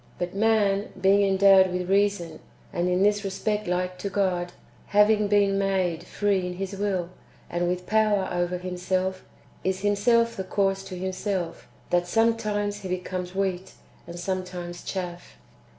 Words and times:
But 0.17 0.33
man, 0.33 0.87
being 0.99 1.21
endowed 1.21 1.71
with 1.71 1.87
reason, 1.87 2.39
and 2.73 2.89
in 2.89 3.03
this 3.03 3.23
respect 3.23 3.67
like 3.67 3.99
to 3.99 4.09
God, 4.09 4.51
having 4.87 5.27
been 5.27 5.59
made 5.59 6.05
free 6.07 6.47
in 6.47 6.53
his 6.55 6.73
will, 6.75 7.11
and 7.51 7.67
with 7.67 7.85
power 7.85 8.27
over 8.31 8.57
himself, 8.57 9.23
is 9.63 9.81
himself 9.81 10.35
the 10.35 10.43
cause 10.43 10.83
to 10.85 10.97
himself, 10.97 11.67
that 11.91 12.07
sometimes 12.07 12.77
he 12.79 12.89
becomes 12.89 13.35
wheat, 13.35 13.73
and 14.07 14.19
sometimes 14.19 14.83
chaff. 14.83 15.37